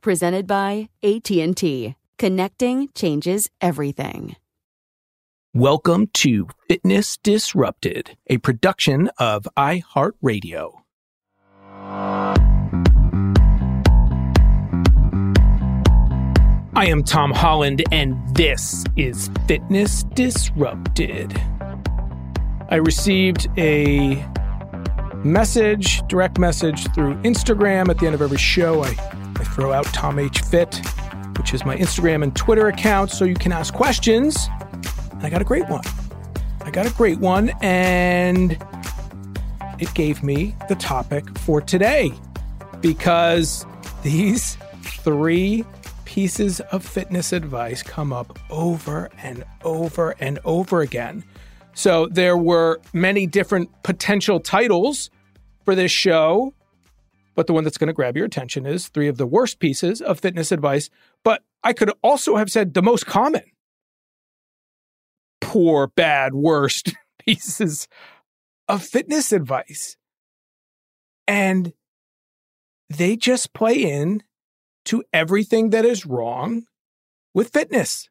[0.00, 1.94] presented by AT&T.
[2.18, 4.36] Connecting changes everything.
[5.54, 10.82] Welcome to Fitness Disrupted, a production of iHeartRadio.
[16.74, 21.36] I am Tom Holland, and this is Fitness Disrupted.
[22.68, 24.24] I received a
[25.24, 28.84] message, direct message through Instagram at the end of every show.
[28.84, 28.94] I
[29.58, 30.42] throw out Tom H.
[30.42, 30.80] Fit,
[31.36, 34.48] which is my Instagram and Twitter account, so you can ask questions.
[35.10, 35.82] And I got a great one.
[36.60, 38.56] I got a great one, and
[39.80, 42.12] it gave me the topic for today
[42.80, 43.66] because
[44.04, 45.64] these three
[46.04, 51.24] pieces of fitness advice come up over and over and over again.
[51.74, 55.10] So there were many different potential titles
[55.64, 56.54] for this show.
[57.38, 60.02] But the one that's going to grab your attention is three of the worst pieces
[60.02, 60.90] of fitness advice.
[61.22, 63.44] But I could also have said the most common
[65.40, 66.94] poor, bad, worst
[67.24, 67.86] pieces
[68.66, 69.96] of fitness advice.
[71.28, 71.74] And
[72.90, 74.24] they just play in
[74.86, 76.64] to everything that is wrong
[77.34, 78.08] with fitness.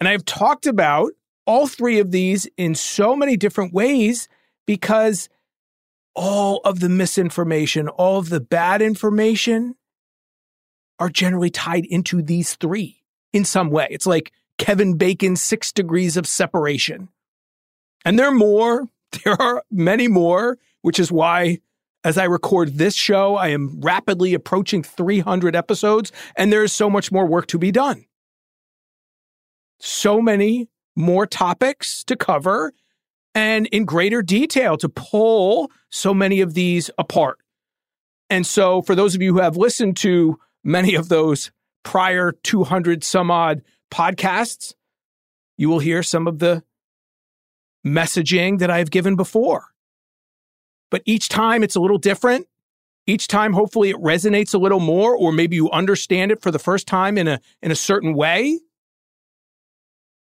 [0.00, 1.12] And I've talked about
[1.44, 4.26] all three of these in so many different ways
[4.66, 5.28] because
[6.18, 9.76] all of the misinformation, all of the bad information
[10.98, 13.86] are generally tied into these three in some way.
[13.88, 17.08] It's like Kevin Bacon's six degrees of separation.
[18.04, 18.88] And there are more,
[19.24, 21.60] there are many more, which is why
[22.02, 26.90] as I record this show, I am rapidly approaching 300 episodes, and there is so
[26.90, 28.06] much more work to be done.
[29.78, 32.72] So many more topics to cover
[33.34, 37.38] and in greater detail to pull so many of these apart.
[38.30, 41.50] And so, for those of you who have listened to many of those
[41.82, 44.74] prior 200 some odd podcasts,
[45.56, 46.62] you will hear some of the
[47.86, 49.68] messaging that I've given before.
[50.90, 52.46] But each time it's a little different.
[53.06, 56.58] Each time, hopefully, it resonates a little more, or maybe you understand it for the
[56.58, 58.60] first time in a, in a certain way.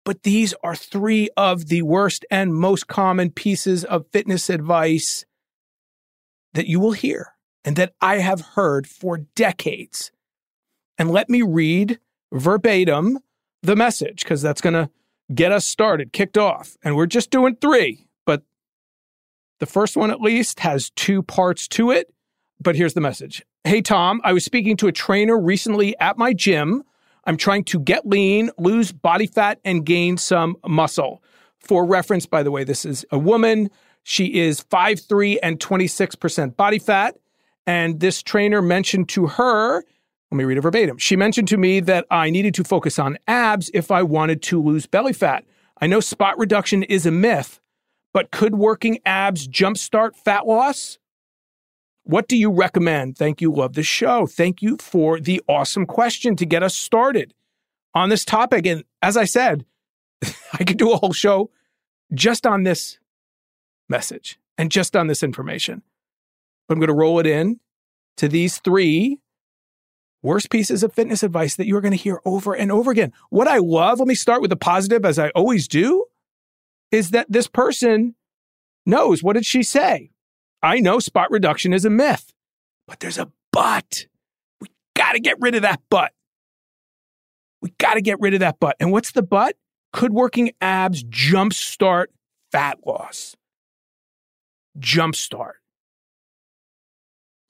[0.08, 5.26] But these are three of the worst and most common pieces of fitness advice
[6.54, 10.10] that you will hear and that I have heard for decades.
[10.96, 11.98] And let me read
[12.32, 13.18] verbatim
[13.62, 14.88] the message because that's going to
[15.34, 16.78] get us started, kicked off.
[16.82, 18.44] And we're just doing three, but
[19.60, 22.14] the first one at least has two parts to it.
[22.58, 26.32] But here's the message Hey, Tom, I was speaking to a trainer recently at my
[26.32, 26.82] gym
[27.28, 31.22] I'm trying to get lean, lose body fat, and gain some muscle.
[31.58, 33.68] For reference, by the way, this is a woman.
[34.02, 37.16] She is 5'3 and 26% body fat.
[37.66, 39.84] And this trainer mentioned to her
[40.30, 40.96] Let me read it verbatim.
[40.96, 44.62] She mentioned to me that I needed to focus on abs if I wanted to
[44.62, 45.44] lose belly fat.
[45.82, 47.60] I know spot reduction is a myth,
[48.14, 50.98] but could working abs jumpstart fat loss?
[52.08, 53.18] What do you recommend?
[53.18, 53.52] Thank you.
[53.52, 54.26] Love the show.
[54.26, 57.34] Thank you for the awesome question to get us started
[57.94, 58.64] on this topic.
[58.64, 59.66] And as I said,
[60.54, 61.50] I could do a whole show
[62.14, 62.98] just on this
[63.90, 65.82] message and just on this information.
[66.66, 67.60] But I'm going to roll it in
[68.16, 69.18] to these three
[70.22, 73.12] worst pieces of fitness advice that you're going to hear over and over again.
[73.28, 76.06] What I love, let me start with the positive as I always do,
[76.90, 78.14] is that this person
[78.86, 80.10] knows what did she say?
[80.62, 82.32] I know spot reduction is a myth,
[82.86, 84.06] but there's a but.
[84.60, 86.12] We got to get rid of that but.
[87.60, 88.76] We got to get rid of that but.
[88.80, 89.56] And what's the but?
[89.92, 92.06] Could working abs jumpstart
[92.52, 93.36] fat loss?
[94.78, 95.54] Jumpstart.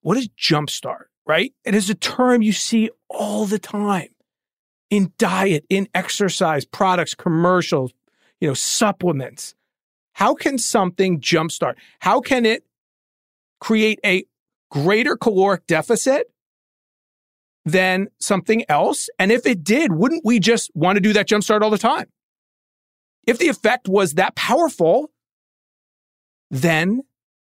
[0.00, 1.06] What is jumpstart?
[1.28, 1.52] right?
[1.64, 4.08] It is a term you see all the time
[4.90, 7.92] in diet, in exercise, products, commercials,
[8.40, 9.54] you know, supplements.
[10.14, 11.74] How can something jumpstart?
[12.00, 12.64] How can it
[13.60, 14.24] create a
[14.70, 16.26] greater caloric deficit
[17.64, 19.08] than something else?
[19.18, 22.06] And if it did, wouldn't we just want to do that jumpstart all the time?
[23.26, 25.10] If the effect was that powerful,
[26.50, 27.02] then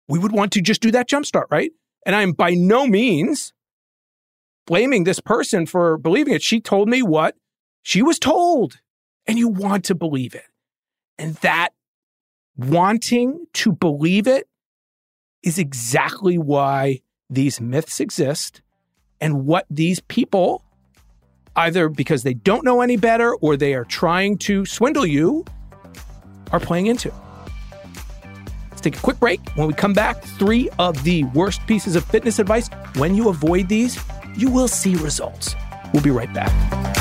[0.08, 1.72] we would want to just do that jumpstart, right?
[2.06, 3.54] And I'm by no means
[4.68, 6.42] blaming this person for believing it.
[6.42, 7.36] She told me what
[7.84, 8.80] she was told,
[9.26, 10.46] and you want to believe it.
[11.18, 11.70] And that
[12.58, 14.48] wanting to believe it
[15.44, 18.62] is exactly why these myths exist
[19.20, 20.64] and what these people,
[21.56, 25.46] either because they don't know any better or they are trying to swindle you,
[26.52, 27.14] are playing into.
[28.70, 29.40] Let's take a quick break.
[29.52, 32.68] When we come back, three of the worst pieces of fitness advice.
[32.96, 34.00] When you avoid these,
[34.36, 35.56] you will see results.
[35.94, 37.01] We'll be right back.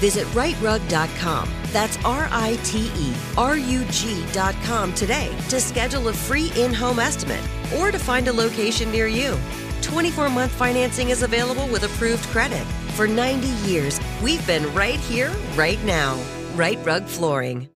[0.00, 1.48] Visit riterug.com.
[1.66, 6.98] That's R I T E R U G.com today to schedule a free in home
[6.98, 7.42] estimate
[7.76, 9.38] or to find a location near you.
[9.82, 12.64] 24 month financing is available with approved credit.
[12.96, 16.18] For 90 years, we've been right here, right now.
[16.54, 17.68] Rite Rug Flooring.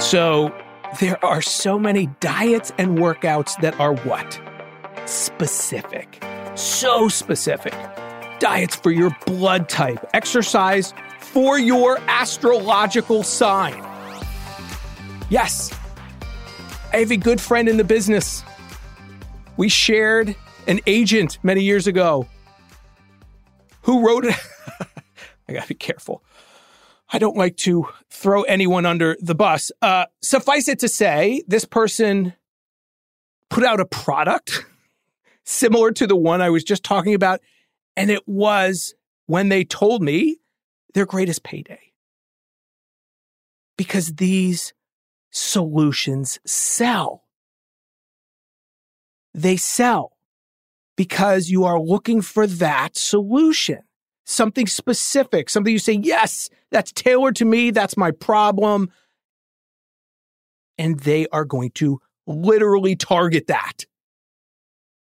[0.00, 0.54] So
[1.00, 4.40] there are so many diets and workouts that are what?
[5.06, 6.22] Specific.
[6.54, 7.74] So specific.
[8.38, 13.84] Diets for your blood type, exercise for your astrological sign.
[15.30, 15.76] Yes,
[16.92, 18.42] I have a good friend in the business.
[19.56, 20.34] We shared
[20.66, 22.26] an agent many years ago
[23.82, 24.34] who wrote it.
[25.48, 26.22] I got to be careful.
[27.10, 29.72] I don't like to throw anyone under the bus.
[29.80, 32.34] Uh, suffice it to say, this person
[33.48, 34.64] put out a product
[35.44, 37.40] similar to the one I was just talking about.
[37.98, 38.94] And it was
[39.26, 40.38] when they told me
[40.94, 41.80] their greatest payday.
[43.76, 44.72] Because these
[45.32, 47.24] solutions sell.
[49.34, 50.12] They sell
[50.96, 53.80] because you are looking for that solution,
[54.24, 58.92] something specific, something you say, yes, that's tailored to me, that's my problem.
[60.78, 63.86] And they are going to literally target that.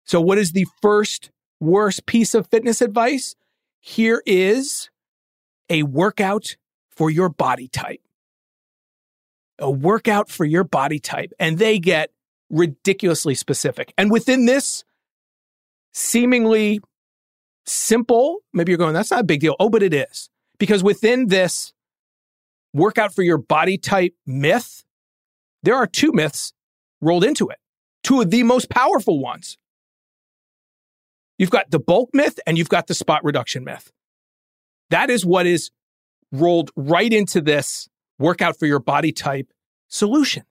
[0.06, 1.32] So, what is the first
[1.66, 3.36] worst piece of fitness advice?
[3.80, 4.90] Here is
[5.70, 6.56] a workout
[6.90, 8.02] for your body type.
[9.60, 11.32] A workout for your body type.
[11.40, 12.12] And they get
[12.50, 13.94] ridiculously specific.
[13.98, 14.84] And within this
[15.94, 16.82] seemingly
[17.66, 19.56] simple, maybe you're going, that's not a big deal.
[19.60, 20.30] Oh, but it is.
[20.58, 21.74] Because within this
[22.74, 24.84] workout for your body type myth,
[25.64, 26.54] there are two myths
[27.02, 27.58] rolled into it,
[28.04, 29.58] two of the most powerful ones.
[31.38, 33.92] You've got the bulk myth and you've got the spot reduction myth.
[34.90, 35.72] That is what is
[36.32, 37.90] rolled right into this
[38.20, 39.52] workout for your body type
[39.88, 40.44] solution.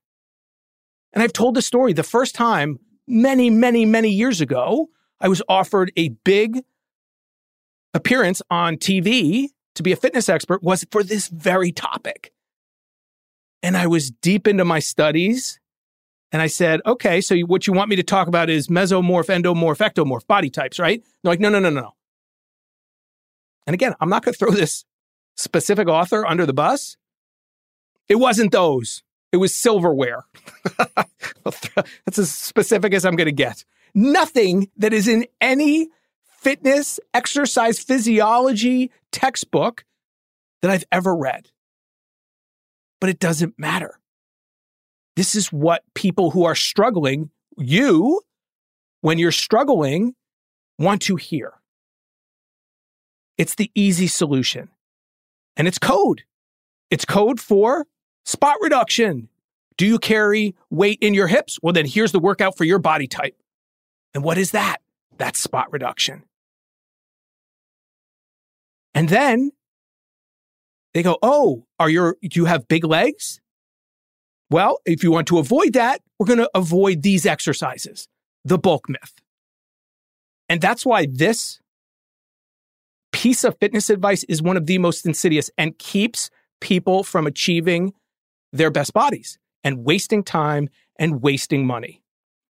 [1.12, 4.88] And I've told the story the first time many, many, many years ago,
[5.20, 6.62] I was offered a big
[7.94, 12.32] appearance on TV to be a fitness expert was for this very topic.
[13.62, 15.58] And I was deep into my studies
[16.34, 19.78] and I said, okay, so what you want me to talk about is mesomorph, endomorph,
[19.78, 21.00] ectomorph, body types, right?
[21.22, 21.80] They're like, no, no, no, no.
[21.80, 21.92] No.
[23.68, 24.84] And again, I'm not going to throw this
[25.36, 26.96] specific author under the bus.
[28.08, 29.04] It wasn't those.
[29.30, 30.24] It was silverware.
[31.44, 33.64] That's as specific as I'm going to get.
[33.94, 35.88] Nothing that is in any
[36.40, 39.84] fitness, exercise, physiology textbook
[40.62, 41.50] that I've ever read.
[43.00, 44.00] But it doesn't matter
[45.16, 48.20] this is what people who are struggling, you,
[49.00, 50.14] when you're struggling,
[50.78, 51.54] want to hear.
[53.38, 54.68] It's the easy solution.
[55.56, 56.24] And it's code.
[56.90, 57.86] It's code for
[58.24, 59.28] spot reduction.
[59.76, 61.58] Do you carry weight in your hips?
[61.62, 63.36] Well, then here's the workout for your body type.
[64.14, 64.78] And what is that?
[65.16, 66.22] That's spot reduction.
[68.94, 69.50] And then
[70.92, 73.40] they go, Oh, are your, do you have big legs?
[74.50, 78.08] Well, if you want to avoid that, we're going to avoid these exercises,
[78.44, 79.14] the bulk myth.
[80.48, 81.60] And that's why this
[83.12, 87.94] piece of fitness advice is one of the most insidious and keeps people from achieving
[88.52, 92.02] their best bodies and wasting time and wasting money.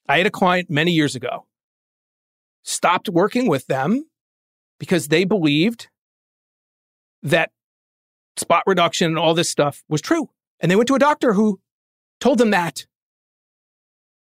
[0.07, 1.45] I had a client many years ago,
[2.63, 4.05] stopped working with them
[4.79, 5.87] because they believed
[7.23, 7.51] that
[8.37, 10.29] spot reduction and all this stuff was true.
[10.59, 11.59] And they went to a doctor who
[12.19, 12.85] told them that.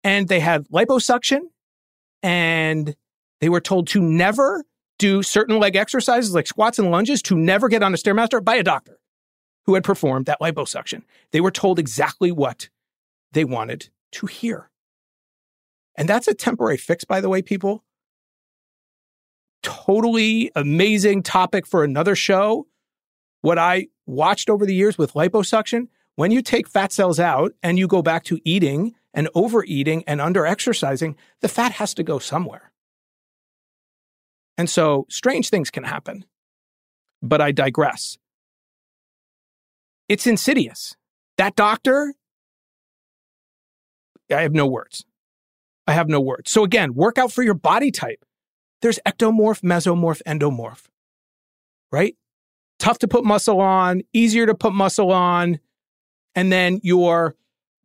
[0.04, 1.40] And they had liposuction
[2.22, 2.94] and
[3.40, 4.64] they were told to never
[4.98, 8.56] do certain leg exercises like squats and lunges, to never get on a Stairmaster by
[8.56, 8.98] a doctor
[9.64, 11.02] who had performed that liposuction.
[11.30, 12.68] They were told exactly what
[13.32, 14.70] they wanted to hear.
[15.96, 17.84] And that's a temporary fix, by the way, people.
[19.62, 22.66] Totally amazing topic for another show.
[23.40, 25.88] What I watched over the years with liposuction
[26.18, 30.20] when you take fat cells out and you go back to eating and overeating and
[30.20, 32.72] under exercising, the fat has to go somewhere.
[34.56, 36.24] And so strange things can happen.
[37.22, 38.18] But I digress.
[40.08, 40.96] It's insidious.
[41.36, 42.12] That doctor,
[44.28, 45.04] I have no words.
[45.86, 46.50] I have no words.
[46.50, 48.24] So again, work out for your body type.
[48.82, 50.86] There's ectomorph, mesomorph, endomorph,
[51.92, 52.16] right?
[52.80, 55.60] Tough to put muscle on, easier to put muscle on,
[56.34, 57.34] and then your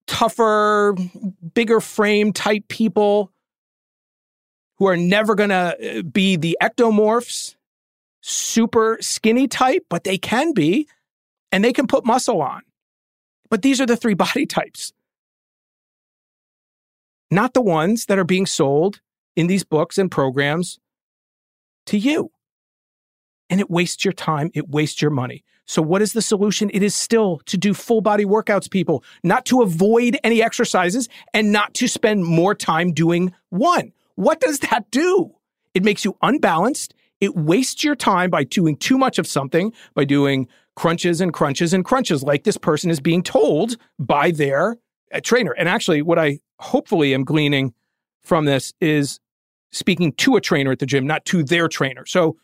[0.08, 0.96] tougher,
[1.54, 3.32] bigger frame type people
[4.78, 7.56] who are never going to uh, be the ectomorphs,
[8.22, 10.88] super skinny type, but they can be,
[11.52, 12.62] and they can put muscle on.
[13.50, 14.94] But these are the three body types,
[17.32, 19.02] not the ones that are being sold
[19.36, 20.80] in these books and programs
[21.88, 22.32] to you.
[23.50, 25.44] And it wastes your time, it wastes your money.
[25.66, 26.70] So, what is the solution?
[26.74, 31.52] It is still to do full body workouts, people, not to avoid any exercises and
[31.52, 33.94] not to spend more time doing one.
[34.16, 35.34] What does that do?
[35.74, 36.94] It makes you unbalanced.
[37.22, 41.74] It wastes your time by doing too much of something, by doing crunches and crunches
[41.74, 44.78] and crunches, like this person is being told by their
[45.14, 45.52] uh, trainer.
[45.52, 47.74] And actually, what I hopefully am gleaning
[48.24, 49.20] from this is
[49.72, 52.06] speaking to a trainer at the gym, not to their trainer.
[52.06, 52.38] So,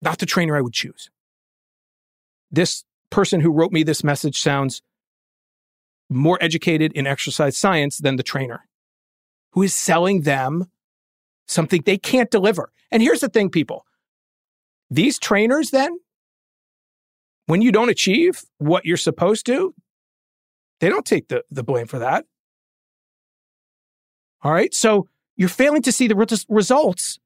[0.00, 1.10] not the trainer I would choose.
[2.50, 4.82] This person who wrote me this message sounds
[6.10, 8.66] more educated in exercise science than the trainer
[9.52, 10.66] who is selling them
[11.46, 12.70] something they can't deliver.
[12.90, 13.84] And here's the thing, people
[14.90, 15.98] these trainers, then,
[17.46, 19.74] when you don't achieve what you're supposed to,
[20.80, 22.24] they don't take the, the blame for that.
[24.42, 24.72] All right.
[24.72, 27.18] So you're failing to see the re- results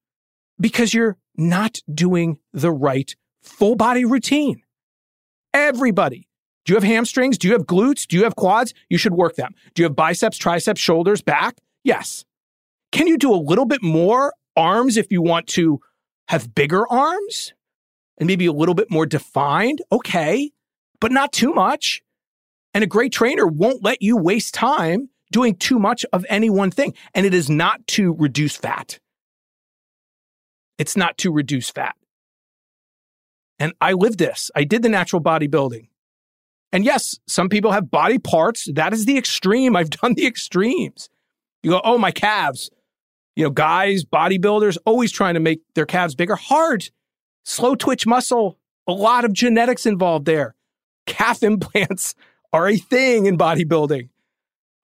[0.59, 4.63] because you're not doing the right full body routine.
[5.55, 6.29] Everybody.
[6.65, 7.39] Do you have hamstrings?
[7.39, 8.07] Do you have glutes?
[8.07, 8.73] Do you have quads?
[8.89, 9.55] You should work them.
[9.75, 11.57] Do you have biceps, triceps, shoulders, back?
[11.83, 12.25] Yes.
[12.93, 15.81] Can you do a little bit more arms if you want to
[16.29, 17.53] have bigger arms
[18.19, 19.83] and maybe a little bit more defined?
[19.91, 20.53] Okay,
[21.01, 22.03] but not too much.
[22.75, 26.71] And a great trainer won't let you waste time doing too much of any one
[26.71, 26.95] thing.
[27.15, 29.01] And it is not to reduce fat.
[30.79, 31.97] It's not to reduce fat.
[33.63, 34.51] And I lived this.
[34.57, 35.87] I did the natural bodybuilding.
[36.73, 38.69] And yes, some people have body parts.
[38.73, 39.77] That is the extreme.
[39.77, 41.09] I've done the extremes.
[41.63, 42.73] You go, oh, my calves.
[43.37, 46.35] You know, guys, bodybuilders, always trying to make their calves bigger.
[46.35, 46.91] Hard,
[47.45, 50.57] slow twitch muscle, a lot of genetics involved there.
[51.07, 52.17] Calf implants
[52.53, 54.09] are a thing in bodybuilding.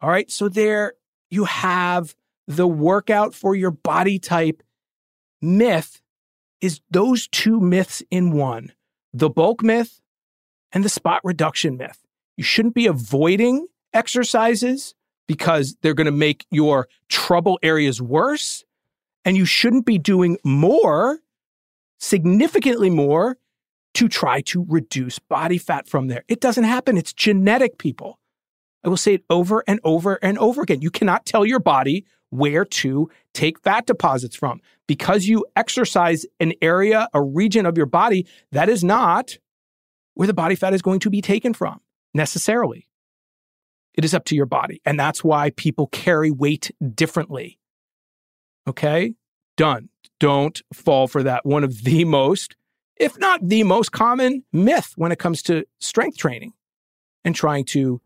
[0.01, 0.31] All right.
[0.31, 0.93] So there
[1.31, 2.15] you have
[2.47, 4.63] the workout for your body type
[5.43, 6.01] myth
[6.61, 8.73] is those two myths in one
[9.13, 10.01] the bulk myth
[10.73, 11.99] and the spot reduction myth.
[12.37, 14.95] You shouldn't be avoiding exercises
[15.27, 18.65] because they're going to make your trouble areas worse.
[19.25, 21.19] And you shouldn't be doing more,
[21.99, 23.37] significantly more,
[23.95, 26.25] to try to reduce body fat from there.
[26.29, 26.97] It doesn't happen.
[26.97, 28.19] It's genetic, people.
[28.85, 30.81] I will say it over and over and over again.
[30.81, 36.53] You cannot tell your body where to take fat deposits from because you exercise an
[36.61, 39.39] area, a region of your body that is not
[40.15, 41.81] where the body fat is going to be taken from
[42.15, 42.89] necessarily.
[43.95, 44.81] It is up to your body.
[44.85, 47.59] And that's why people carry weight differently.
[48.69, 49.15] Okay?
[49.57, 49.89] Done.
[50.21, 51.45] Don't fall for that.
[51.47, 52.57] One of the most,
[52.97, 56.53] if not the most common myth when it comes to strength training
[57.25, 58.01] and trying to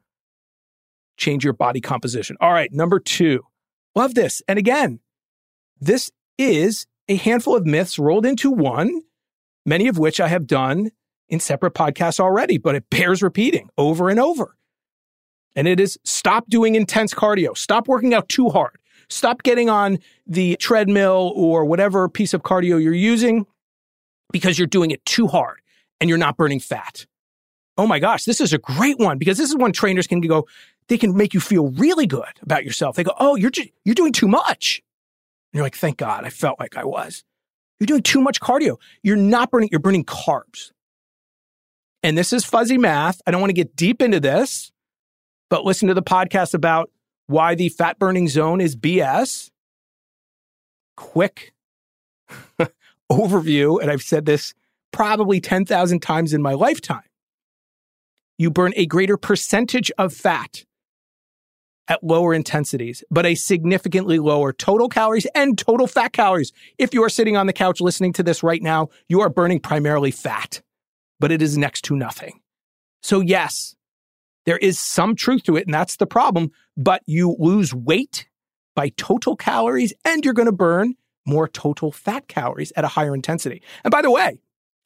[1.16, 2.36] change your body composition.
[2.40, 3.44] All right, number two.
[3.94, 4.42] Love this.
[4.48, 5.00] And again,
[5.80, 9.02] this is a handful of myths rolled into one,
[9.66, 10.90] many of which I have done
[11.28, 14.56] in separate podcasts already, but it bears repeating over and over.
[15.54, 17.56] And it is stop doing intense cardio.
[17.56, 18.76] Stop working out too hard.
[19.08, 23.46] Stop getting on the treadmill or whatever piece of cardio you're using
[24.32, 25.60] because you're doing it too hard
[26.00, 27.06] and you're not burning fat.
[27.76, 30.46] Oh my gosh, this is a great one because this is when trainers can go,
[30.88, 32.96] they can make you feel really good about yourself.
[32.96, 33.52] They go, "Oh, you're
[33.84, 34.82] you're doing too much."
[35.52, 37.24] And you're like, "Thank God, I felt like I was."
[37.80, 38.76] You're doing too much cardio.
[39.02, 40.70] You're not burning, you're burning carbs.
[42.04, 43.20] And this is fuzzy math.
[43.26, 44.72] I don't want to get deep into this
[45.52, 46.90] but listen to the podcast about
[47.26, 49.50] why the fat burning zone is BS.
[50.96, 51.52] Quick
[53.12, 54.54] overview, and I've said this
[54.92, 57.02] probably 10,000 times in my lifetime.
[58.38, 60.64] You burn a greater percentage of fat
[61.88, 66.52] at lower intensities, but a significantly lower total calories and total fat calories.
[66.78, 69.60] If you are sitting on the couch listening to this right now, you are burning
[69.60, 70.62] primarily fat,
[71.18, 72.40] but it is next to nothing.
[73.02, 73.74] So, yes,
[74.46, 76.52] there is some truth to it, and that's the problem.
[76.76, 78.28] But you lose weight
[78.74, 80.94] by total calories, and you're going to burn
[81.26, 83.62] more total fat calories at a higher intensity.
[83.84, 84.38] And by the way,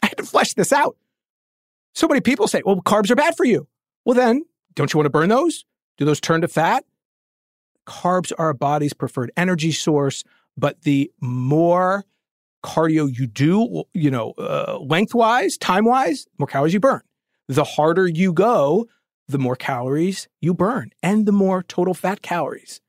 [0.02, 0.96] I had to flesh this out.
[1.94, 3.68] So many people say, well, carbs are bad for you.
[4.04, 5.64] Well, then, don't you want to burn those?
[5.98, 6.84] Do those turn to fat?
[7.86, 10.24] Carbs are a body's preferred energy source,
[10.56, 12.04] but the more
[12.64, 17.00] cardio you do, you know, uh, lengthwise, time wise, more calories you burn.
[17.48, 18.86] The harder you go,
[19.28, 22.80] the more calories you burn and the more total fat calories.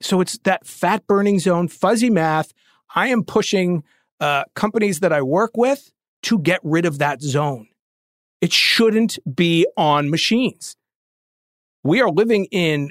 [0.00, 2.52] So it's that fat burning zone, fuzzy math.
[2.94, 3.82] I am pushing
[4.20, 5.92] uh, companies that I work with
[6.24, 7.68] to get rid of that zone.
[8.40, 10.76] It shouldn't be on machines.
[11.84, 12.90] We are living in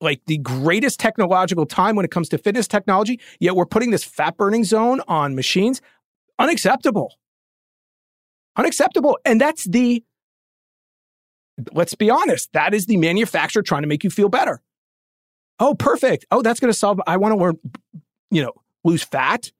[0.00, 4.04] like the greatest technological time when it comes to fitness technology, yet we're putting this
[4.04, 5.80] fat burning zone on machines.
[6.38, 7.14] Unacceptable.
[8.56, 9.18] Unacceptable.
[9.24, 10.04] And that's the
[11.72, 14.60] let's be honest, that is the manufacturer trying to make you feel better.
[15.60, 16.26] Oh, perfect.
[16.30, 17.00] Oh, that's going to solve.
[17.06, 17.58] I want to learn,
[18.30, 18.52] you know,
[18.82, 19.52] lose fat,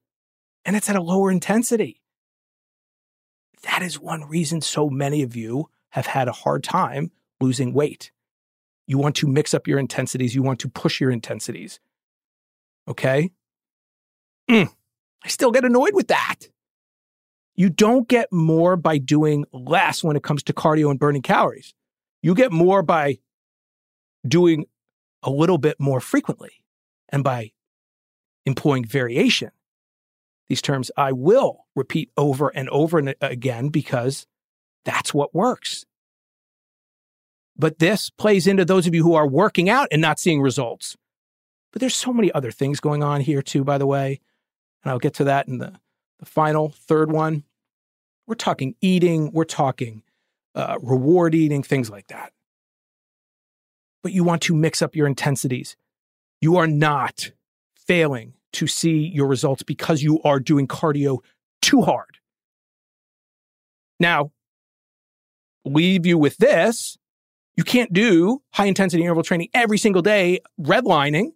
[0.64, 2.00] and it's at a lower intensity.
[3.62, 8.10] That is one reason so many of you have had a hard time losing weight.
[8.86, 10.34] You want to mix up your intensities.
[10.34, 11.80] You want to push your intensities.
[12.86, 13.30] Okay?
[14.50, 14.70] Mm,
[15.22, 16.48] I still get annoyed with that.
[17.56, 21.72] You don't get more by doing less when it comes to cardio and burning calories.
[22.20, 23.18] You get more by
[24.26, 24.66] doing
[25.22, 26.64] a little bit more frequently
[27.10, 27.52] and by
[28.44, 29.50] employing variation.
[30.48, 34.26] These terms I will repeat over and over again because
[34.84, 35.86] that's what works.
[37.56, 40.96] But this plays into those of you who are working out and not seeing results.
[41.72, 44.20] But there's so many other things going on here too, by the way.
[44.82, 45.74] And I'll get to that in the,
[46.18, 47.44] the final third one.
[48.26, 50.02] We're talking eating, we're talking
[50.54, 52.32] uh, reward eating, things like that.
[54.02, 55.76] But you want to mix up your intensities.
[56.40, 57.32] You are not
[57.76, 61.18] failing to see your results because you are doing cardio
[61.60, 62.18] too hard.
[63.98, 64.30] Now,
[65.64, 66.96] leave you with this.
[67.56, 71.32] You can't do high intensity interval training every single day, redlining.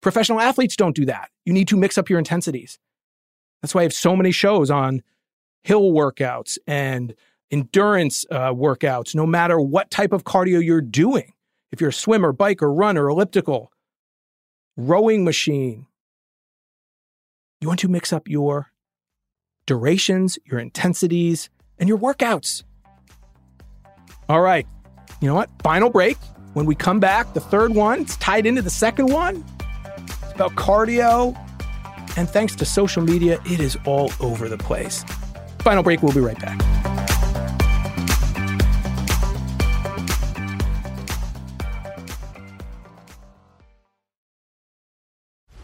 [0.00, 1.30] Professional athletes don't do that.
[1.44, 2.78] You need to mix up your intensities.
[3.62, 5.02] That's why I have so many shows on
[5.62, 7.14] hill workouts and
[7.50, 11.34] endurance uh, workouts, no matter what type of cardio you're doing.
[11.70, 13.70] If you're a swimmer, biker, runner, elliptical,
[14.76, 15.86] rowing machine,
[17.60, 18.72] you want to mix up your
[19.66, 22.64] durations, your intensities, and your workouts.
[24.28, 24.66] All right.
[25.20, 25.50] You know what?
[25.62, 26.16] Final break.
[26.54, 29.44] When we come back, the third one, it's tied into the second one.
[30.22, 31.36] It's about cardio.
[32.16, 35.04] And thanks to social media, it is all over the place.
[35.60, 36.02] Final break.
[36.02, 36.79] We'll be right back.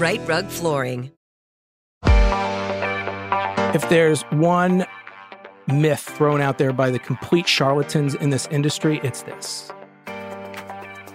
[0.00, 1.12] Rite Rug Flooring.
[3.74, 4.86] If there's one
[5.66, 9.70] myth thrown out there by the complete charlatans in this industry, it's this.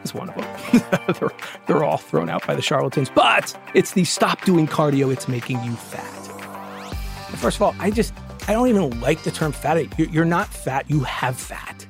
[0.04, 1.04] It's one of them.
[1.20, 1.32] they're,
[1.66, 5.64] they're all thrown out by the charlatans, but it's the stop doing cardio, it's making
[5.64, 6.14] you fat.
[7.38, 8.14] First of all, I just,
[8.48, 9.98] I don't even like the term fat.
[9.98, 11.88] You're not fat, you have fat.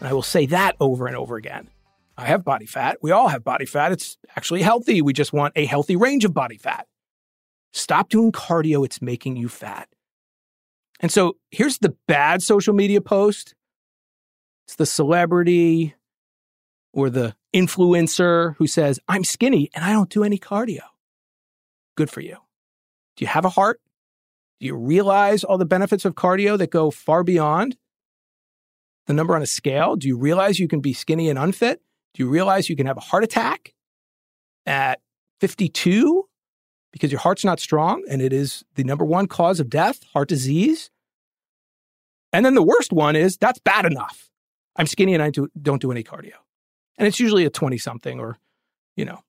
[0.00, 1.68] And I will say that over and over again.
[2.16, 2.98] I have body fat.
[3.02, 3.92] We all have body fat.
[3.92, 5.02] It's actually healthy.
[5.02, 6.86] We just want a healthy range of body fat.
[7.72, 8.84] Stop doing cardio.
[8.84, 9.88] It's making you fat.
[11.00, 13.54] And so here's the bad social media post
[14.66, 15.94] it's the celebrity
[16.92, 20.80] or the influencer who says, I'm skinny and I don't do any cardio.
[21.96, 22.36] Good for you.
[23.16, 23.80] Do you have a heart?
[24.60, 27.76] Do you realize all the benefits of cardio that go far beyond
[29.06, 29.96] the number on a scale?
[29.96, 31.82] Do you realize you can be skinny and unfit?
[32.14, 33.74] Do you realize you can have a heart attack
[34.66, 35.00] at
[35.40, 36.28] 52
[36.92, 40.28] because your heart's not strong and it is the number one cause of death, heart
[40.28, 40.90] disease?
[42.32, 44.30] And then the worst one is that's bad enough.
[44.76, 46.32] I'm skinny and I do, don't do any cardio.
[46.96, 48.38] And it's usually a 20 something or,
[48.96, 49.20] you know.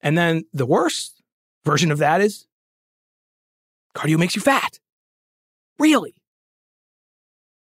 [0.00, 1.20] And then the worst
[1.64, 2.46] version of that is
[3.94, 4.78] cardio makes you fat.
[5.78, 6.14] Really?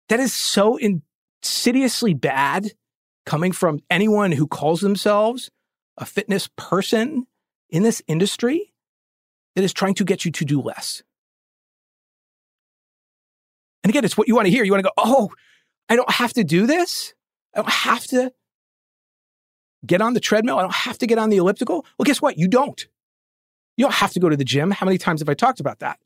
[0.09, 2.73] That is so insidiously bad
[3.27, 5.51] coming from anyone who calls themselves
[5.99, 7.27] a fitness person
[7.69, 8.73] in this industry
[9.55, 11.03] that is trying to get you to do less.
[13.83, 14.65] And again, it's what you want to hear.
[14.65, 15.31] You want to go, oh,
[15.89, 17.15] I don't have to do this.
[17.55, 18.33] I don't have to
[19.85, 20.59] get on the treadmill.
[20.59, 21.87] I don't have to get on the elliptical.
[21.99, 22.39] Well, guess what?
[22.39, 22.87] You don't.
[23.77, 24.71] You don't have to go to the gym.
[24.71, 25.99] How many times have I talked about that?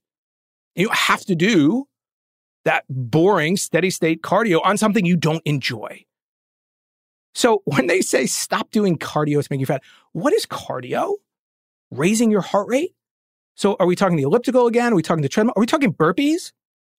[0.75, 1.87] You don't have to do
[2.65, 6.05] that boring steady state cardio on something you don't enjoy.
[7.35, 11.15] So when they say stop doing cardio to make you fat, what is cardio?
[11.91, 12.95] Raising your heart rate?
[13.57, 14.93] So are we talking the elliptical again?
[14.93, 15.55] Are we talking the treadmill?
[15.57, 16.53] Are we talking burpees?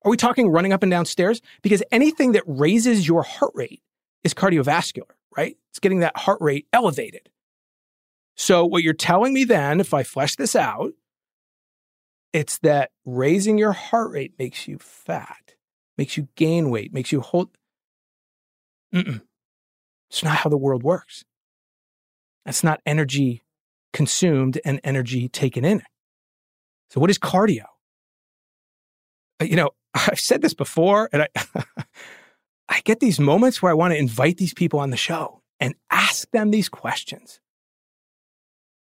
[0.03, 1.41] Are we talking running up and down stairs?
[1.61, 3.81] Because anything that raises your heart rate
[4.23, 5.57] is cardiovascular, right?
[5.69, 7.29] It's getting that heart rate elevated.
[8.35, 10.93] So what you're telling me then, if I flesh this out,
[12.33, 15.55] it's that raising your heart rate makes you fat,
[15.97, 17.49] makes you gain weight, makes you hold.
[18.93, 19.21] Mm-mm.
[20.11, 21.23] It's not how the world works.
[22.43, 23.43] That's not energy
[23.93, 25.83] consumed and energy taken in.
[26.89, 27.63] So, what is cardio?
[29.41, 31.27] Uh, you know, I've said this before, and I,
[32.69, 35.75] I get these moments where I want to invite these people on the show and
[35.89, 37.39] ask them these questions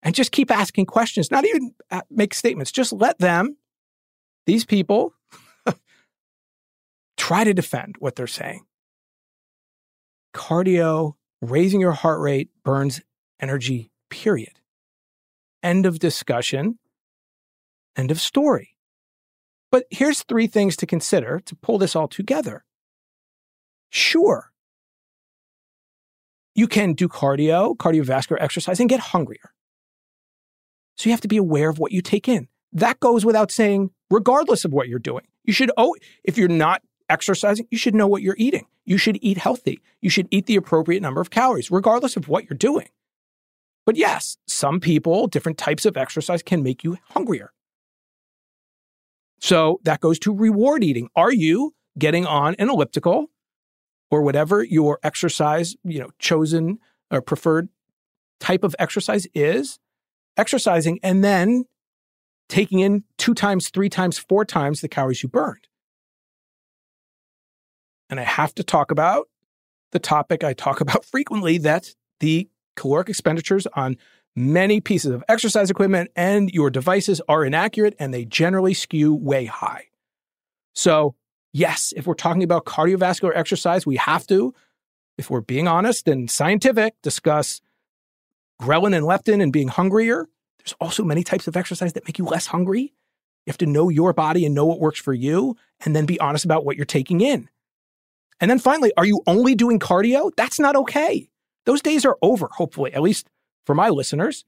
[0.04, 2.72] and just keep asking questions, not even uh, make statements.
[2.72, 3.58] Just let them,
[4.46, 5.14] these people,
[7.18, 8.64] try to defend what they're saying.
[10.36, 13.02] Cardio, raising your heart rate burns
[13.40, 14.60] energy, period.
[15.64, 16.78] End of discussion.
[17.96, 18.76] End of story.
[19.72, 22.66] But here's three things to consider to pull this all together.
[23.90, 24.52] Sure,
[26.56, 29.54] you can do cardio, cardiovascular exercise, and get hungrier.
[30.98, 32.48] So you have to be aware of what you take in.
[32.72, 35.26] That goes without saying, regardless of what you're doing.
[35.44, 38.66] You should, oh, if you're not exercising, you should know what you're eating.
[38.86, 39.82] You should eat healthy.
[40.02, 42.88] You should eat the appropriate number of calories, regardless of what you're doing.
[43.86, 47.52] But yes, some people, different types of exercise can make you hungrier.
[49.40, 51.10] So that goes to reward eating.
[51.16, 53.28] Are you getting on an elliptical
[54.10, 56.80] or whatever your exercise, you know, chosen
[57.12, 57.70] or preferred
[58.40, 59.80] type of exercise is?
[60.38, 61.66] exercising and then
[62.50, 65.68] taking in two times, three times, four times the calories you burned.
[68.10, 69.28] And I have to talk about
[69.92, 71.90] the topic I talk about frequently that
[72.20, 73.98] the caloric expenditures on
[74.36, 79.46] many pieces of exercise equipment and your devices are inaccurate and they generally skew way
[79.46, 79.86] high.
[80.74, 81.16] So,
[81.54, 84.54] yes, if we're talking about cardiovascular exercise, we have to,
[85.18, 87.62] if we're being honest and scientific, discuss
[88.62, 90.28] ghrelin and leptin and being hungrier.
[90.60, 92.94] There's also many types of exercise that make you less hungry.
[93.46, 96.20] You have to know your body and know what works for you, and then be
[96.20, 97.48] honest about what you're taking in.
[98.40, 100.32] And then finally, are you only doing cardio?
[100.36, 101.30] That's not okay.
[101.66, 103.28] Those days are over, hopefully, at least
[103.66, 104.46] for my listeners.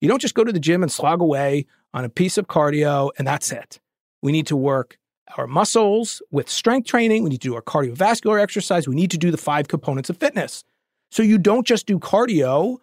[0.00, 3.10] You don't just go to the gym and slog away on a piece of cardio
[3.18, 3.80] and that's it.
[4.22, 4.98] We need to work
[5.36, 7.22] our muscles with strength training.
[7.22, 8.86] We need to do our cardiovascular exercise.
[8.86, 10.64] We need to do the five components of fitness.
[11.10, 12.78] So you don't just do cardio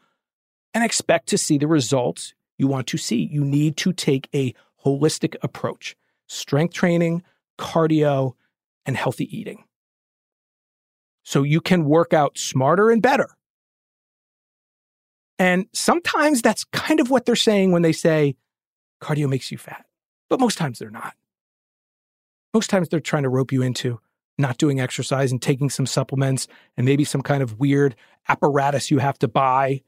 [0.73, 3.27] and expect to see the results you want to see.
[3.31, 4.53] You need to take a
[4.85, 5.95] holistic approach
[6.27, 7.23] strength training,
[7.59, 8.33] cardio,
[8.85, 9.65] and healthy eating.
[11.23, 13.29] So you can work out smarter and better.
[15.39, 18.35] And sometimes that's kind of what they're saying when they say
[19.01, 19.85] cardio makes you fat,
[20.29, 21.15] but most times they're not.
[22.53, 23.99] Most times they're trying to rope you into
[24.37, 27.95] not doing exercise and taking some supplements and maybe some kind of weird
[28.27, 29.81] apparatus you have to buy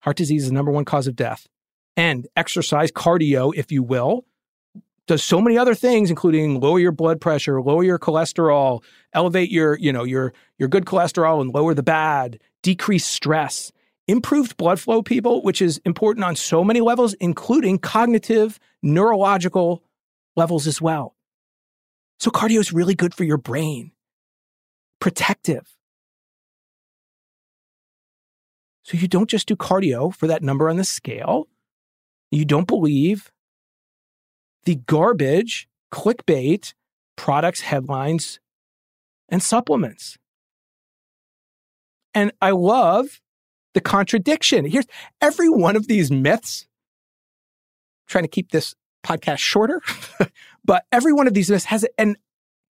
[0.00, 1.46] Heart disease is the number one cause of death.
[1.96, 4.24] And exercise, cardio, if you will,
[5.10, 8.80] does so many other things, including lower your blood pressure, lower your cholesterol,
[9.12, 13.72] elevate your, you know, your your good cholesterol and lower the bad, decrease stress,
[14.06, 19.82] improved blood flow, people, which is important on so many levels, including cognitive, neurological
[20.36, 21.16] levels as well.
[22.20, 23.90] So cardio is really good for your brain,
[25.00, 25.76] protective.
[28.84, 31.48] So you don't just do cardio for that number on the scale.
[32.30, 33.32] You don't believe
[34.64, 36.74] the garbage, clickbait,
[37.16, 38.40] products, headlines,
[39.28, 40.18] and supplements.
[42.14, 43.20] And I love
[43.74, 44.64] the contradiction.
[44.64, 44.86] Here's
[45.20, 46.66] every one of these myths.
[48.06, 49.80] trying to keep this podcast shorter,
[50.64, 52.14] but every one of these myths has a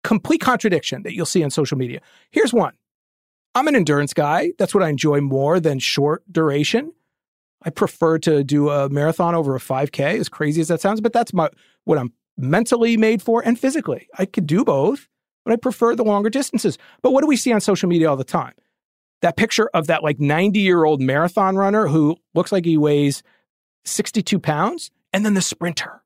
[0.04, 2.00] complete contradiction that you'll see on social media.
[2.30, 2.74] Here's one.
[3.54, 4.52] I'm an endurance guy.
[4.58, 6.92] That's what I enjoy more than short duration.
[7.62, 11.12] I prefer to do a marathon over a 5K, as crazy as that sounds, but
[11.12, 11.50] that's my
[11.84, 14.08] what I'm mentally made for and physically.
[14.18, 15.08] I could do both,
[15.44, 16.78] but I prefer the longer distances.
[17.02, 18.54] But what do we see on social media all the time?
[19.20, 23.22] That picture of that like 90 year old marathon runner who looks like he weighs
[23.84, 26.02] 62 pounds, and then the sprinter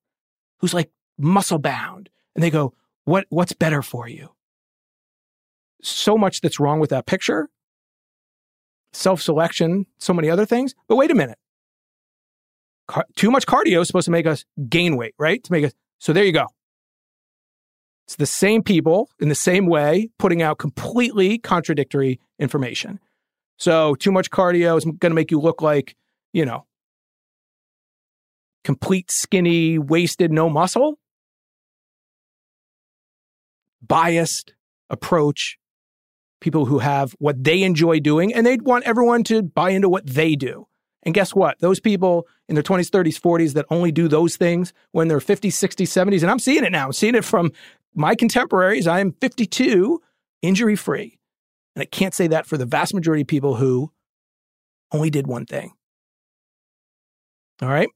[0.59, 2.11] who's like muscle bound.
[2.35, 4.31] And they go, what, What's better for you?
[5.83, 7.49] So much that's wrong with that picture
[8.95, 10.75] self selection, so many other things.
[10.89, 11.39] But wait a minute.
[12.87, 15.43] Car- too much cardio is supposed to make us gain weight, right?
[15.43, 15.73] To make us.
[15.99, 16.47] So there you go.
[18.07, 23.01] It's the same people in the same way putting out completely contradictory information.
[23.59, 25.97] So too much cardio is going to make you look like,
[26.33, 26.67] you know,
[28.65, 30.99] complete skinny, wasted, no muscle.
[33.81, 34.55] Biased
[34.91, 35.59] approach,
[36.41, 40.07] people who have what they enjoy doing, and they'd want everyone to buy into what
[40.07, 40.67] they do.
[41.05, 41.59] And guess what?
[41.61, 45.53] Those people in their 20s, 30s, 40s that only do those things when they're 50s,
[45.53, 46.87] 60s, 70s, and I'm seeing it now.
[46.87, 47.53] I'm seeing it from
[47.95, 48.87] my contemporaries.
[48.87, 50.01] I am 52,
[50.43, 51.19] injury free.
[51.77, 53.93] And I can't say that for the vast majority of people who
[54.93, 55.73] only did one thing.
[57.61, 57.89] All right.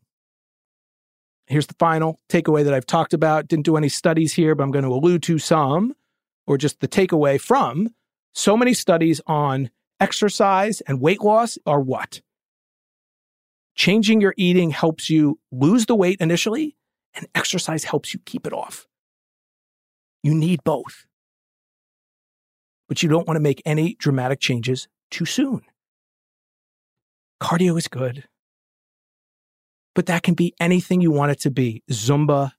[1.47, 3.49] Here's the final takeaway that I've talked about.
[3.49, 5.95] Didn't do any studies here, but I'm going to allude to some,
[6.47, 7.95] or just the takeaway from
[8.35, 12.21] so many studies on exercise and weight loss are what?
[13.79, 16.77] Changing your eating helps you lose the weight initially,
[17.15, 18.89] and exercise helps you keep it off.
[20.25, 21.07] You need both.
[22.89, 25.63] But you don't want to make any dramatic changes too soon.
[27.41, 28.25] Cardio is good,
[29.95, 32.51] but that can be anything you want it to be Zumba,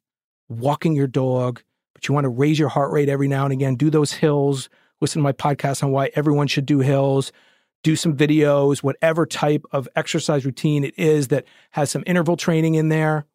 [0.47, 1.61] walking your dog,
[1.93, 4.69] but you want to raise your heart rate every now and again, do those hills,
[5.01, 7.33] listen to my podcast on why everyone should do hills,
[7.83, 12.75] do some videos, whatever type of exercise routine it is that has some interval training
[12.75, 13.25] in there.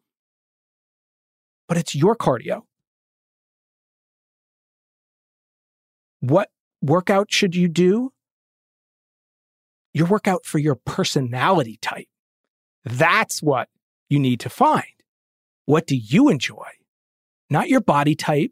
[1.67, 2.61] But it's your cardio.
[6.19, 6.49] What
[6.81, 8.11] workout should you do?
[9.93, 12.07] Your workout for your personality type.
[12.83, 13.69] That's what
[14.09, 14.83] you need to find.
[15.65, 16.67] What do you enjoy?
[17.49, 18.51] Not your body type.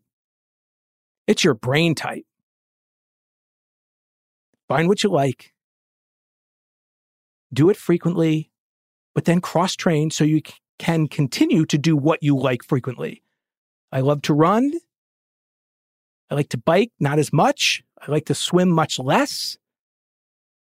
[1.27, 2.25] It's your brain type.
[4.67, 5.52] Find what you like.
[7.53, 8.49] Do it frequently,
[9.13, 10.41] but then cross train so you
[10.79, 13.21] can continue to do what you like frequently.
[13.91, 14.73] I love to run.
[16.29, 17.83] I like to bike, not as much.
[18.01, 19.57] I like to swim much less.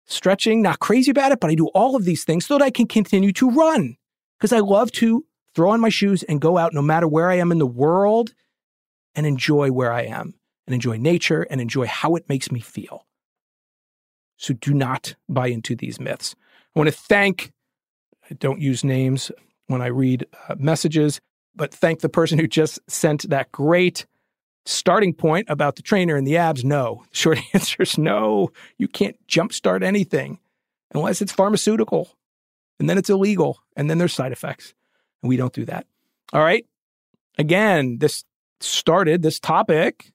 [0.06, 2.70] Stretching, not crazy about it, but I do all of these things so that I
[2.70, 3.98] can continue to run
[4.40, 7.36] because I love to throw on my shoes and go out no matter where I
[7.36, 8.34] am in the world
[9.14, 13.06] and enjoy where I am and enjoy nature and enjoy how it makes me feel.
[14.38, 16.36] So do not buy into these myths.
[16.78, 17.52] I want to thank,
[18.30, 19.32] I don't use names
[19.66, 21.20] when I read uh, messages,
[21.56, 24.06] but thank the person who just sent that great
[24.68, 26.64] starting point about the trainer and the abs?
[26.64, 27.04] No.
[27.12, 28.52] Short answer is no.
[28.78, 30.38] You can't jumpstart anything
[30.94, 32.12] unless it's pharmaceutical.
[32.80, 33.58] And then it's illegal.
[33.76, 34.76] And then there's side effects.
[35.24, 35.88] And we don't do that.
[36.32, 36.64] All right.
[37.40, 38.24] Again, this
[38.60, 40.12] started this topic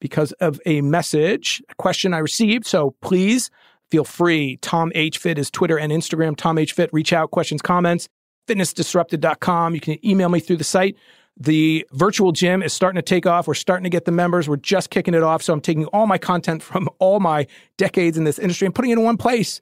[0.00, 2.64] because of a message, a question I received.
[2.64, 3.50] So please
[3.90, 4.56] feel free.
[4.58, 5.18] Tom H.
[5.18, 6.36] Fit is Twitter and Instagram.
[6.36, 6.72] Tom H.
[6.72, 8.08] Fit, reach out, questions, comments.
[8.48, 9.74] Fitnessdisrupted.com.
[9.74, 10.96] You can email me through the site.
[11.40, 13.46] The virtual gym is starting to take off.
[13.46, 14.48] We're starting to get the members.
[14.48, 15.42] We're just kicking it off.
[15.42, 18.90] So I'm taking all my content from all my decades in this industry and putting
[18.90, 19.60] it in one place.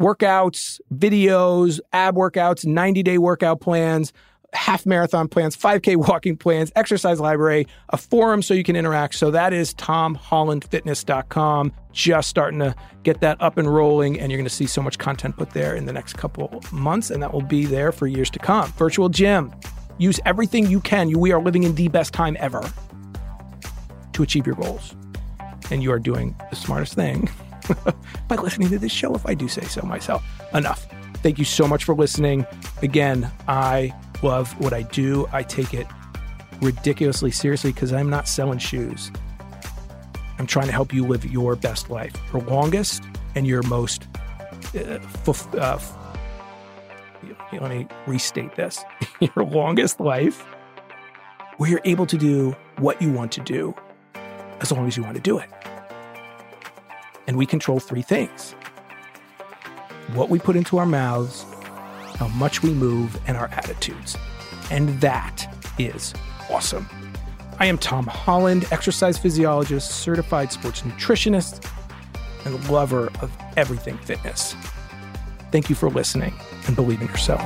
[0.00, 4.12] Workouts, videos, ab workouts, 90 day workout plans,
[4.52, 9.14] half marathon plans, 5K walking plans, exercise library, a forum so you can interact.
[9.14, 11.72] So that is tomhollandfitness.com.
[11.92, 14.98] Just starting to get that up and rolling, and you're going to see so much
[14.98, 18.30] content put there in the next couple months, and that will be there for years
[18.30, 18.72] to come.
[18.72, 19.52] Virtual gym.
[19.98, 21.10] Use everything you can.
[21.18, 22.62] We are living in the best time ever
[24.12, 24.94] to achieve your goals.
[25.70, 27.30] And you are doing the smartest thing
[28.28, 30.24] by listening to this show, if I do say so myself.
[30.54, 30.86] Enough.
[31.16, 32.46] Thank you so much for listening.
[32.82, 35.26] Again, I love what I do.
[35.32, 35.86] I take it
[36.60, 39.10] ridiculously seriously because I'm not selling shoes.
[40.38, 43.02] I'm trying to help you live your best life, your longest
[43.34, 44.06] and your most
[44.74, 45.78] uh, f- uh,
[47.52, 48.82] let me restate this
[49.20, 50.40] your longest life
[51.58, 53.74] where you're able to do what you want to do
[54.60, 55.50] as long as you want to do it.
[57.26, 58.54] And we control three things
[60.14, 61.46] what we put into our mouths,
[62.22, 64.16] how much we move, and our attitudes.
[64.70, 66.14] And that is
[66.48, 66.88] awesome.
[67.58, 71.68] I am Tom Holland, exercise physiologist, certified sports nutritionist,
[72.44, 74.54] and lover of everything fitness.
[75.50, 76.32] Thank you for listening
[76.68, 77.40] and believe in yourself.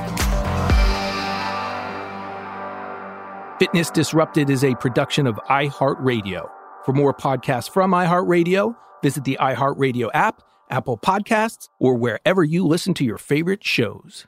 [3.57, 6.51] Fitness Disrupted is a production of iHeartRadio.
[6.85, 12.93] For more podcasts from iHeartRadio, visit the iHeartRadio app, Apple Podcasts, or wherever you listen
[12.93, 14.27] to your favorite shows.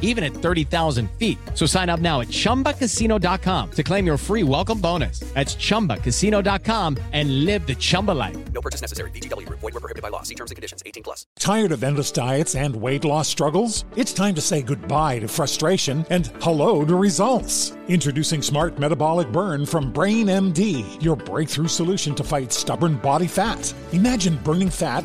[0.00, 1.38] even at 30,000 feet.
[1.54, 5.20] So sign up now at chumbacasino.com to claim your free welcome bonus.
[5.34, 8.36] That's chumbacasino.com and live the Chumba life.
[8.52, 9.10] No purchase necessary.
[9.10, 10.22] VGW, void, were prohibited by law.
[10.22, 11.26] See terms and conditions 18 plus.
[11.38, 13.84] Tired of endless diets and weight loss struggles?
[13.96, 17.76] It's time to say goodbye to frustration and hello to results.
[17.88, 23.72] Introducing Smart Metabolic Burn from Brain MD, your breakthrough solution to fight stubborn body fat.
[23.92, 25.04] Imagine burning fat,